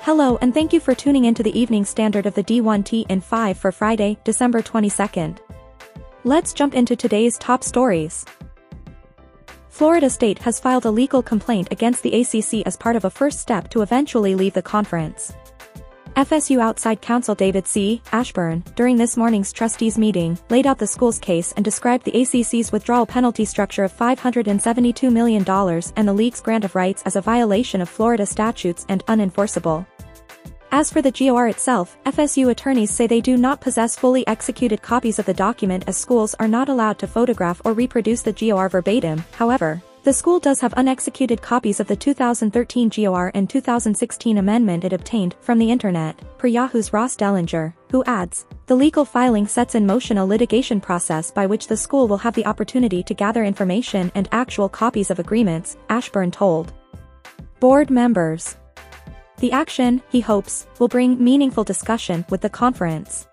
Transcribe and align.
Hello 0.00 0.36
and 0.42 0.52
thank 0.52 0.72
you 0.72 0.80
for 0.80 0.94
tuning 0.94 1.24
into 1.24 1.42
the 1.42 1.58
evening 1.58 1.84
standard 1.84 2.26
of 2.26 2.34
the 2.34 2.44
D1T 2.44 3.06
in 3.08 3.20
5 3.20 3.56
for 3.56 3.72
Friday, 3.72 4.18
December 4.24 4.60
22nd. 4.60 5.38
Let's 6.24 6.52
jump 6.52 6.74
into 6.74 6.94
today's 6.94 7.38
top 7.38 7.64
stories. 7.64 8.24
Florida 9.70 10.10
State 10.10 10.38
has 10.40 10.60
filed 10.60 10.84
a 10.84 10.90
legal 10.90 11.22
complaint 11.22 11.68
against 11.70 12.02
the 12.02 12.20
ACC 12.20 12.66
as 12.66 12.76
part 12.76 12.96
of 12.96 13.06
a 13.06 13.10
first 13.10 13.40
step 13.40 13.70
to 13.70 13.82
eventually 13.82 14.34
leave 14.34 14.52
the 14.52 14.62
conference. 14.62 15.32
FSU 16.16 16.60
outside 16.60 17.00
counsel 17.00 17.34
David 17.34 17.66
C. 17.66 18.00
Ashburn, 18.12 18.62
during 18.76 18.96
this 18.96 19.16
morning's 19.16 19.52
trustees 19.52 19.98
meeting, 19.98 20.38
laid 20.48 20.64
out 20.64 20.78
the 20.78 20.86
school's 20.86 21.18
case 21.18 21.50
and 21.56 21.64
described 21.64 22.04
the 22.04 22.12
ACC's 22.12 22.70
withdrawal 22.70 23.04
penalty 23.04 23.44
structure 23.44 23.82
of 23.82 23.92
$572 23.92 25.12
million 25.12 25.42
and 25.96 26.08
the 26.08 26.12
league's 26.12 26.40
grant 26.40 26.64
of 26.64 26.76
rights 26.76 27.02
as 27.04 27.16
a 27.16 27.20
violation 27.20 27.80
of 27.80 27.88
Florida 27.88 28.26
statutes 28.26 28.86
and 28.88 29.04
unenforceable. 29.06 29.84
As 30.70 30.88
for 30.88 31.02
the 31.02 31.10
GOR 31.10 31.48
itself, 31.48 31.98
FSU 32.06 32.48
attorneys 32.48 32.92
say 32.92 33.08
they 33.08 33.20
do 33.20 33.36
not 33.36 33.60
possess 33.60 33.96
fully 33.96 34.24
executed 34.28 34.82
copies 34.82 35.18
of 35.18 35.26
the 35.26 35.34
document 35.34 35.82
as 35.88 35.96
schools 35.96 36.34
are 36.38 36.48
not 36.48 36.68
allowed 36.68 37.00
to 37.00 37.08
photograph 37.08 37.60
or 37.64 37.72
reproduce 37.72 38.22
the 38.22 38.32
GOR 38.32 38.68
verbatim, 38.68 39.24
however, 39.32 39.82
the 40.04 40.12
school 40.12 40.38
does 40.38 40.60
have 40.60 40.74
unexecuted 40.74 41.40
copies 41.40 41.80
of 41.80 41.86
the 41.86 41.96
2013 41.96 42.90
GOR 42.90 43.30
and 43.34 43.48
2016 43.48 44.36
amendment 44.36 44.84
it 44.84 44.92
obtained 44.92 45.34
from 45.40 45.58
the 45.58 45.70
internet, 45.70 46.20
per 46.36 46.46
Yahoo's 46.46 46.92
Ross 46.92 47.16
Dellenger, 47.16 47.72
who 47.90 48.04
adds, 48.04 48.44
the 48.66 48.74
legal 48.74 49.06
filing 49.06 49.46
sets 49.46 49.74
in 49.74 49.86
motion 49.86 50.18
a 50.18 50.24
litigation 50.24 50.78
process 50.78 51.30
by 51.30 51.46
which 51.46 51.68
the 51.68 51.76
school 51.76 52.06
will 52.06 52.18
have 52.18 52.34
the 52.34 52.44
opportunity 52.44 53.02
to 53.02 53.14
gather 53.14 53.44
information 53.44 54.12
and 54.14 54.28
actual 54.30 54.68
copies 54.68 55.10
of 55.10 55.18
agreements, 55.18 55.78
Ashburn 55.88 56.30
told. 56.30 56.74
Board 57.58 57.88
members. 57.88 58.56
The 59.38 59.52
action, 59.52 60.02
he 60.10 60.20
hopes, 60.20 60.66
will 60.78 60.88
bring 60.88 61.22
meaningful 61.22 61.64
discussion 61.64 62.26
with 62.28 62.42
the 62.42 62.50
conference. 62.50 63.26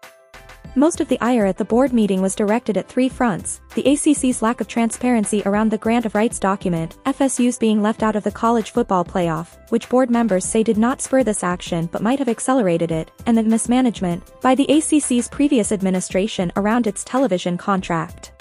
Most 0.75 1.01
of 1.01 1.09
the 1.09 1.19
ire 1.19 1.45
at 1.45 1.57
the 1.57 1.65
board 1.65 1.91
meeting 1.91 2.21
was 2.21 2.33
directed 2.33 2.77
at 2.77 2.87
three 2.87 3.09
fronts, 3.09 3.59
the 3.75 3.83
ACC's 3.83 4.41
lack 4.41 4.61
of 4.61 4.69
transparency 4.69 5.43
around 5.45 5.69
the 5.69 5.77
grant 5.77 6.05
of 6.05 6.15
rights 6.15 6.39
document, 6.39 6.95
FSU's 7.05 7.57
being 7.57 7.81
left 7.81 8.03
out 8.03 8.15
of 8.15 8.23
the 8.23 8.31
college 8.31 8.71
football 8.71 9.03
playoff, 9.03 9.57
which 9.69 9.89
board 9.89 10.09
members 10.09 10.45
say 10.45 10.63
did 10.63 10.77
not 10.77 11.01
spur 11.01 11.25
this 11.25 11.43
action 11.43 11.89
but 11.91 12.01
might 12.01 12.19
have 12.19 12.29
accelerated 12.29 12.89
it, 12.89 13.11
and 13.25 13.37
the 13.37 13.43
mismanagement, 13.43 14.23
by 14.39 14.55
the 14.55 14.65
ACC's 14.67 15.27
previous 15.27 15.73
administration 15.73 16.53
around 16.55 16.87
its 16.87 17.03
television 17.03 17.57
contract. 17.57 18.31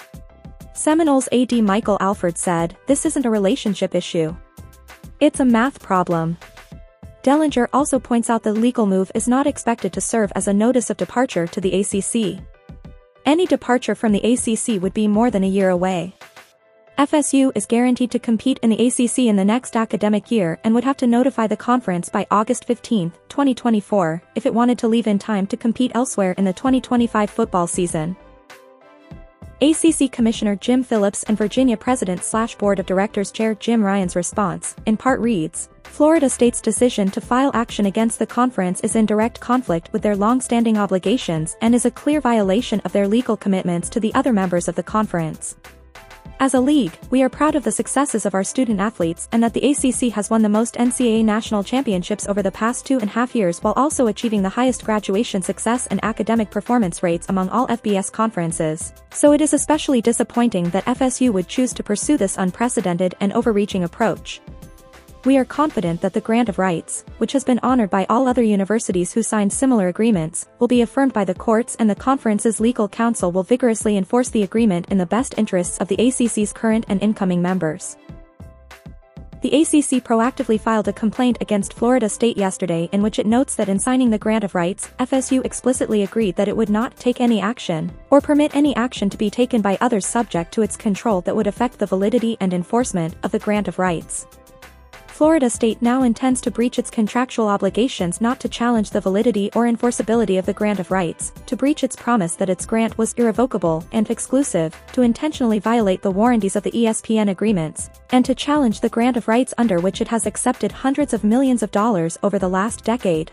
Seminoles 0.72 1.28
AD 1.33 1.53
Michael 1.55 1.98
Alford 1.98 2.39
said, 2.39 2.77
this 2.87 3.05
isn't 3.06 3.27
a 3.27 3.31
relationship 3.31 3.92
issue. 3.97 4.37
It's 5.19 5.41
a 5.41 5.44
math 5.44 5.83
problem, 5.83 6.39
Dellenger 7.22 7.68
also 7.72 7.98
points 7.98 8.30
out 8.30 8.42
the 8.42 8.52
legal 8.52 8.86
move 8.86 9.12
is 9.14 9.28
not 9.28 9.46
expected 9.46 9.92
to 9.92 10.00
serve 10.00 10.32
as 10.34 10.48
a 10.48 10.54
notice 10.54 10.88
of 10.88 10.96
departure 10.96 11.46
to 11.46 11.60
the 11.60 11.80
ACC. 11.80 12.42
Any 13.26 13.46
departure 13.46 13.94
from 13.94 14.12
the 14.12 14.20
ACC 14.20 14.80
would 14.80 14.94
be 14.94 15.06
more 15.06 15.30
than 15.30 15.44
a 15.44 15.48
year 15.48 15.68
away. 15.68 16.14
FSU 17.00 17.50
is 17.54 17.64
guaranteed 17.64 18.10
to 18.10 18.18
compete 18.18 18.58
in 18.62 18.68
the 18.68 18.86
ACC 18.86 19.20
in 19.20 19.36
the 19.36 19.44
next 19.44 19.74
academic 19.74 20.30
year 20.30 20.58
and 20.64 20.74
would 20.74 20.84
have 20.84 20.98
to 20.98 21.06
notify 21.06 21.46
the 21.46 21.56
conference 21.56 22.10
by 22.10 22.26
August 22.30 22.66
15, 22.66 23.10
2024, 23.30 24.22
if 24.34 24.44
it 24.44 24.52
wanted 24.52 24.76
to 24.78 24.88
leave 24.88 25.06
in 25.06 25.18
time 25.18 25.46
to 25.46 25.56
compete 25.56 25.92
elsewhere 25.94 26.32
in 26.36 26.44
the 26.44 26.52
2025 26.52 27.30
football 27.30 27.66
season. 27.66 28.14
ACC 29.62 30.12
Commissioner 30.12 30.56
Jim 30.56 30.82
Phillips 30.82 31.22
and 31.22 31.38
Virginia 31.38 31.76
President 31.76 32.22
slash 32.22 32.54
Board 32.56 32.78
of 32.78 32.84
Directors 32.84 33.32
Chair 33.32 33.54
Jim 33.54 33.82
Ryan's 33.82 34.14
response, 34.14 34.76
in 34.84 34.98
part 34.98 35.20
reads, 35.20 35.69
Florida 35.91 36.31
State's 36.31 36.62
decision 36.62 37.10
to 37.10 37.20
file 37.20 37.50
action 37.53 37.84
against 37.84 38.19
the 38.19 38.26
conference 38.26 38.81
is 38.81 38.97
in 38.97 39.04
direct 39.04 39.38
conflict 39.38 39.91
with 39.92 40.00
their 40.00 40.16
long-standing 40.16 40.78
obligations 40.78 41.56
and 41.60 41.75
is 41.75 41.84
a 41.84 41.91
clear 41.91 42.22
violation 42.22 42.81
of 42.87 42.92
their 42.92 43.06
legal 43.06 43.37
commitments 43.37 43.91
to 43.91 44.00
the 44.00 44.15
other 44.15 44.32
members 44.32 44.66
of 44.66 44.76
the 44.76 44.82
conference. 44.82 45.56
As 46.38 46.54
a 46.54 46.60
league, 46.60 46.97
we 47.10 47.22
are 47.22 47.28
proud 47.28 47.54
of 47.54 47.65
the 47.65 47.72
successes 47.72 48.25
of 48.25 48.34
our 48.34 48.44
student 48.44 48.81
athletes 48.81 49.28
and 49.32 49.42
that 49.42 49.53
the 49.53 49.72
ACC 49.72 50.10
has 50.15 50.31
won 50.31 50.41
the 50.41 50.48
most 50.48 50.76
NCAA 50.76 51.22
national 51.22 51.62
championships 51.62 52.26
over 52.26 52.41
the 52.41 52.53
past 52.53 52.86
two 52.86 52.98
and 52.98 53.10
a 53.10 53.12
half 53.12 53.34
years 53.34 53.59
while 53.59 53.75
also 53.76 54.06
achieving 54.06 54.42
the 54.42 54.48
highest 54.48 54.86
graduation 54.86 55.42
success 55.42 55.86
and 55.88 56.03
academic 56.03 56.50
performance 56.50 57.03
rates 57.03 57.26
among 57.28 57.50
all 57.50 57.66
FBS 57.66 58.10
conferences. 58.10 58.94
So 59.10 59.32
it 59.32 59.42
is 59.42 59.53
especially 59.53 60.00
disappointing 60.00 60.70
that 60.70 60.86
FSU 60.86 61.31
would 61.31 61.48
choose 61.48 61.75
to 61.75 61.82
pursue 61.82 62.16
this 62.16 62.38
unprecedented 62.38 63.16
and 63.20 63.34
overreaching 63.34 63.84
approach. 63.84 64.41
We 65.26 65.36
are 65.36 65.44
confident 65.44 66.00
that 66.00 66.14
the 66.14 66.22
grant 66.22 66.48
of 66.48 66.58
rights, 66.58 67.04
which 67.19 67.32
has 67.32 67.44
been 67.44 67.60
honored 67.62 67.91
by 67.91 68.06
all 68.08 68.26
other 68.26 68.42
universities 68.42 69.12
who 69.12 69.22
signed 69.22 69.53
similar 69.53 69.88
agreements, 69.88 70.48
will 70.58 70.66
be 70.66 70.81
affirmed 70.81 71.12
by 71.12 71.26
the 71.26 71.34
courts 71.34 71.76
and 71.78 71.91
the 71.91 71.94
conference's 71.94 72.58
legal 72.58 72.88
counsel 72.88 73.30
will 73.30 73.42
vigorously 73.42 73.98
enforce 73.98 74.30
the 74.30 74.44
agreement 74.44 74.88
in 74.88 74.97
the 74.97 75.04
best 75.04 75.34
interests 75.36 75.76
of 75.76 75.88
the 75.88 75.98
ACC's 75.98 76.54
current 76.54 76.86
and 76.88 77.03
incoming 77.03 77.42
members. 77.42 77.98
The 79.42 79.60
ACC 79.60 80.03
proactively 80.03 80.59
filed 80.59 80.88
a 80.88 80.92
complaint 80.92 81.36
against 81.42 81.75
Florida 81.75 82.09
State 82.09 82.38
yesterday 82.38 82.88
in 82.92 83.03
which 83.03 83.19
it 83.19 83.26
notes 83.26 83.54
that 83.56 83.69
in 83.69 83.78
signing 83.78 84.09
the 84.09 84.19
grant 84.19 84.44
of 84.44 84.54
rights, 84.54 84.88
FSU 84.98 85.44
explicitly 85.44 86.03
agreed 86.03 86.36
that 86.36 86.48
it 86.48 86.56
would 86.56 86.70
not 86.70 86.97
take 86.97 87.20
any 87.20 87.42
action, 87.42 87.92
or 88.09 88.22
permit 88.22 88.56
any 88.56 88.75
action 88.76 89.10
to 89.10 89.19
be 89.19 89.28
taken 89.28 89.60
by 89.60 89.76
others 89.82 90.06
subject 90.06 90.53
to 90.53 90.62
its 90.62 90.78
control 90.78 91.20
that 91.22 91.36
would 91.36 91.47
affect 91.47 91.78
the 91.78 91.86
validity 91.86 92.38
and 92.41 92.54
enforcement 92.54 93.16
of 93.22 93.32
the 93.32 93.38
grant 93.38 93.69
of 93.69 93.78
rights. 93.78 94.26
Florida 95.20 95.50
State 95.50 95.82
now 95.82 96.03
intends 96.03 96.41
to 96.41 96.50
breach 96.50 96.78
its 96.78 96.88
contractual 96.88 97.47
obligations 97.47 98.22
not 98.22 98.41
to 98.41 98.48
challenge 98.48 98.88
the 98.88 99.03
validity 99.03 99.50
or 99.54 99.66
enforceability 99.66 100.38
of 100.38 100.47
the 100.47 100.54
grant 100.54 100.81
of 100.81 100.91
rights, 100.91 101.31
to 101.44 101.56
breach 101.56 101.84
its 101.84 101.94
promise 101.94 102.36
that 102.36 102.48
its 102.48 102.64
grant 102.64 102.97
was 102.97 103.12
irrevocable 103.12 103.84
and 103.92 104.09
exclusive, 104.09 104.75
to 104.94 105.03
intentionally 105.03 105.59
violate 105.59 106.00
the 106.00 106.10
warranties 106.10 106.56
of 106.56 106.62
the 106.62 106.70
ESPN 106.70 107.28
agreements, 107.28 107.91
and 108.12 108.25
to 108.25 108.34
challenge 108.34 108.80
the 108.80 108.88
grant 108.88 109.19
of 109.19 109.28
rights 109.28 109.53
under 109.59 109.78
which 109.78 110.00
it 110.00 110.09
has 110.09 110.25
accepted 110.25 110.72
hundreds 110.72 111.12
of 111.12 111.22
millions 111.22 111.62
of 111.62 111.70
dollars 111.70 112.16
over 112.22 112.38
the 112.38 112.48
last 112.48 112.82
decade. 112.82 113.30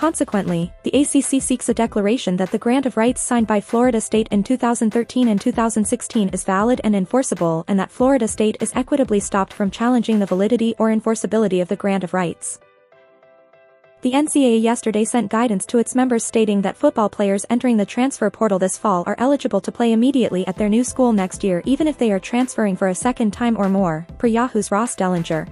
Consequently, 0.00 0.72
the 0.82 0.98
ACC 0.98 1.42
seeks 1.42 1.68
a 1.68 1.74
declaration 1.74 2.34
that 2.38 2.50
the 2.50 2.56
grant 2.56 2.86
of 2.86 2.96
rights 2.96 3.20
signed 3.20 3.46
by 3.46 3.60
Florida 3.60 4.00
State 4.00 4.28
in 4.30 4.42
2013 4.42 5.28
and 5.28 5.38
2016 5.38 6.30
is 6.30 6.42
valid 6.42 6.80
and 6.82 6.96
enforceable 6.96 7.66
and 7.68 7.78
that 7.78 7.90
Florida 7.90 8.26
State 8.26 8.56
is 8.62 8.72
equitably 8.74 9.20
estopped 9.20 9.52
from 9.52 9.70
challenging 9.70 10.18
the 10.18 10.24
validity 10.24 10.74
or 10.78 10.88
enforceability 10.88 11.60
of 11.60 11.68
the 11.68 11.76
grant 11.76 12.02
of 12.02 12.14
rights. 12.14 12.58
The 14.00 14.12
NCAA 14.12 14.62
yesterday 14.62 15.04
sent 15.04 15.30
guidance 15.30 15.66
to 15.66 15.76
its 15.76 15.94
members 15.94 16.24
stating 16.24 16.62
that 16.62 16.78
football 16.78 17.10
players 17.10 17.44
entering 17.50 17.76
the 17.76 17.84
transfer 17.84 18.30
portal 18.30 18.58
this 18.58 18.78
fall 18.78 19.04
are 19.06 19.16
eligible 19.18 19.60
to 19.60 19.70
play 19.70 19.92
immediately 19.92 20.46
at 20.46 20.56
their 20.56 20.70
new 20.70 20.82
school 20.82 21.12
next 21.12 21.44
year 21.44 21.60
even 21.66 21.86
if 21.86 21.98
they 21.98 22.10
are 22.10 22.18
transferring 22.18 22.74
for 22.74 22.88
a 22.88 22.94
second 22.94 23.32
time 23.34 23.54
or 23.58 23.68
more, 23.68 24.06
per 24.16 24.28
Yahoo's 24.28 24.70
Ross 24.70 24.96
Dellenger. 24.96 25.46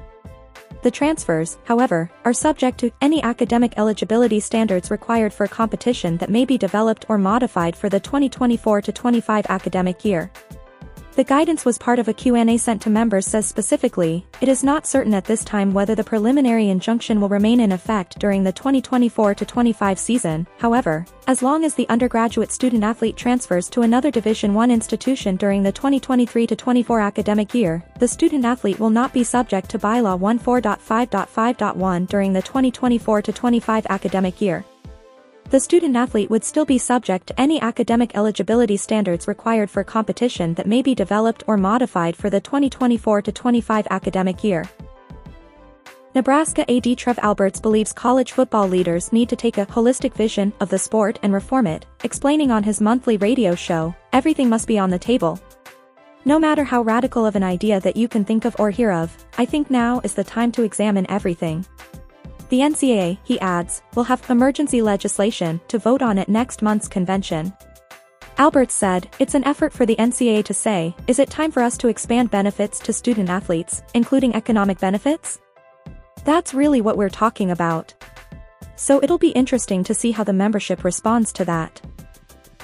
The 0.81 0.91
transfers, 0.93 1.59
however, 1.65 2.11
are 2.25 2.33
subject 2.33 2.79
to 2.79 2.93
any 3.01 3.21
academic 3.23 3.75
eligibility 3.77 4.39
standards 4.39 4.91
required 4.91 5.33
for 5.33 5.49
competition 5.49 6.17
that 6.19 6.31
may 6.31 6.45
be 6.45 6.57
developed 6.57 7.07
or 7.09 7.19
modified 7.19 7.75
for 7.75 7.89
the 7.89 8.01
2024-25 8.01 9.47
academic 9.47 10.05
year. 10.05 10.31
The 11.19 11.25
guidance 11.25 11.65
was 11.65 11.79
part 11.79 11.99
of 11.99 12.07
a 12.07 12.13
Q&A 12.13 12.57
sent 12.59 12.81
to 12.83 12.91
members 12.91 13.27
says 13.27 13.45
specifically, 13.45 14.25
it 14.41 14.49
is 14.49 14.63
not 14.63 14.87
certain 14.87 15.13
at 15.15 15.25
this 15.25 15.43
time 15.43 15.75
whether 15.75 15.97
the 15.97 16.05
preliminary 16.05 16.69
injunction 16.69 17.21
will 17.21 17.29
remain 17.29 17.59
in 17.59 17.73
effect 17.73 18.21
during 18.21 18.45
the 18.45 18.53
2024-25 18.53 19.99
season, 19.99 20.47
however, 20.59 21.05
as 21.27 21.43
long 21.43 21.65
as 21.65 21.75
the 21.75 21.89
undergraduate 21.89 22.53
student-athlete 22.53 23.17
transfers 23.17 23.69
to 23.71 23.83
another 23.83 24.13
Division 24.13 24.57
I 24.57 24.67
institution 24.67 25.35
during 25.35 25.65
the 25.65 25.73
2023-24 25.73 27.03
academic 27.05 27.53
year, 27.53 27.83
the 27.99 28.07
student-athlete 28.07 28.79
will 28.79 28.89
not 28.89 29.13
be 29.13 29.25
subject 29.25 29.69
to 29.71 29.79
Bylaw 29.81 30.21
14.5.5.1 30.21 32.07
during 32.07 32.33
the 32.33 32.43
2024-25 32.43 33.87
academic 33.87 34.41
year 34.41 34.65
the 35.51 35.59
student-athlete 35.59 36.29
would 36.29 36.45
still 36.45 36.67
be 36.67 36.77
subject 36.77 37.27
to 37.27 37.41
any 37.41 37.61
academic 37.63 38.15
eligibility 38.15 38.77
standards 38.77 39.27
required 39.27 39.71
for 39.71 39.83
competition 39.83 40.53
that 40.55 40.67
may 40.67 40.83
be 40.83 40.95
developed 40.95 41.43
or 41.47 41.57
modified 41.57 42.15
for 42.15 42.29
the 42.29 42.41
2024-25 42.41 43.87
academic 43.89 44.45
year. 44.45 44.65
Nebraska 46.15 46.71
AD 46.71 46.99
Trev 46.99 47.19
Alberts 47.21 47.61
believes 47.61 47.93
college 47.93 48.33
football 48.33 48.67
leaders 48.67 49.13
need 49.13 49.29
to 49.29 49.37
take 49.37 49.57
a 49.57 49.67
holistic 49.67 50.15
vision 50.15 50.53
of 50.61 50.69
the 50.69 50.79
sport 50.79 51.19
and 51.23 51.33
reform 51.33 51.67
it, 51.67 51.87
explaining 52.05 52.51
on 52.51 52.63
his 52.63 52.81
monthly 52.81 53.17
radio 53.19 53.55
show, 53.55 53.95
Everything 54.13 54.49
Must 54.49 54.67
Be 54.67 54.79
on 54.79 54.91
the 54.91 54.99
Table. 54.99 55.41
No 56.25 56.39
matter 56.39 56.65
how 56.65 56.83
radical 56.83 57.25
of 57.25 57.37
an 57.37 57.43
idea 57.43 57.81
that 57.81 57.97
you 57.97 58.09
can 58.09 58.25
think 58.25 58.45
of 58.45 58.57
or 58.59 58.71
hear 58.71 58.91
of, 58.91 59.17
I 59.39 59.45
think 59.45 59.71
now 59.71 60.01
is 60.05 60.15
the 60.15 60.25
time 60.25 60.53
to 60.53 60.63
examine 60.63 61.07
everything. 61.11 61.65
The 62.49 62.61
NCAA, 62.61 63.19
he 63.25 63.39
adds, 63.41 63.83
will 63.95 64.05
have 64.05 64.29
emergency 64.31 64.81
legislation 64.81 65.61
to 65.69 65.79
vote 65.79 66.01
on 66.01 66.19
at 66.19 66.31
next 66.31 66.63
month's 66.63 66.89
convention. 66.89 67.53
Alberts 68.39 68.75
said, 68.75 69.09
it's 69.19 69.35
an 69.35 69.45
effort 69.45 69.73
for 69.73 69.85
the 69.85 69.97
NCAA 69.97 70.45
to 70.45 70.55
say, 70.55 70.95
is 71.07 71.19
it 71.19 71.29
time 71.29 71.51
for 71.51 71.63
us 71.63 71.77
to 71.79 71.89
expand 71.89 72.31
benefits 72.31 72.79
to 72.79 72.93
student 72.93 73.29
athletes, 73.29 73.83
including 73.95 74.35
economic 74.35 74.79
benefits? 74.79 75.41
That's 76.25 76.55
really 76.55 76.81
what 76.81 76.97
we're 76.97 77.11
talking 77.11 77.51
about. 77.51 77.93
So 78.77 79.03
it'll 79.03 79.19
be 79.19 79.31
interesting 79.31 79.85
to 79.85 79.93
see 79.93 80.13
how 80.13 80.25
the 80.25 80.33
membership 80.33 80.85
responds 80.85 81.33
to 81.35 81.45
that. 81.47 81.81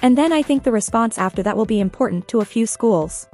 And 0.01 0.17
then 0.17 0.33
I 0.33 0.43
think 0.43 0.63
the 0.63 0.73
response 0.73 1.19
after 1.19 1.43
that 1.43 1.57
will 1.57 1.67
be 1.67 1.81
important 1.81 2.29
to 2.29 2.41
a 2.41 2.45
few 2.45 2.67
schools. 2.67 3.27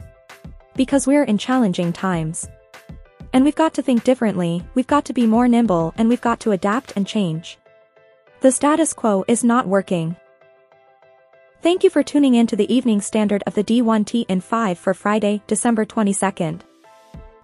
Because 0.74 1.06
we're 1.06 1.24
in 1.24 1.38
challenging 1.38 1.92
times. 1.92 2.48
And 3.32 3.44
we've 3.44 3.54
got 3.54 3.74
to 3.74 3.82
think 3.82 4.04
differently, 4.04 4.64
we've 4.74 4.86
got 4.86 5.04
to 5.06 5.12
be 5.12 5.26
more 5.26 5.46
nimble 5.48 5.94
and 5.96 6.08
we've 6.08 6.20
got 6.20 6.40
to 6.40 6.52
adapt 6.52 6.92
and 6.96 7.06
change. 7.06 7.58
The 8.40 8.50
status 8.50 8.92
quo 8.92 9.24
is 9.28 9.44
not 9.44 9.68
working. 9.68 10.16
Thank 11.62 11.84
you 11.84 11.90
for 11.90 12.02
tuning 12.02 12.34
in 12.34 12.46
to 12.46 12.56
the 12.56 12.72
evening 12.74 13.00
standard 13.00 13.42
of 13.46 13.54
the 13.54 13.62
D1T 13.62 14.24
in 14.28 14.40
5 14.40 14.78
for 14.78 14.94
Friday, 14.94 15.42
December 15.46 15.84
22nd. 15.84 16.62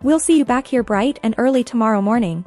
We'll 0.02 0.18
see 0.18 0.38
you 0.38 0.44
back 0.44 0.66
here 0.66 0.82
bright 0.82 1.20
and 1.22 1.34
early 1.36 1.62
tomorrow 1.62 2.00
morning. 2.00 2.44